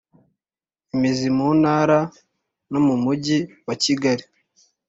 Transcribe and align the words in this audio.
imizi 0.93 1.27
mu 1.37 1.47
Ntara 1.59 1.99
no 2.71 2.79
mu 2.87 2.95
Mujyi 3.03 3.37
wa 3.67 3.75
Kigali 3.83 4.23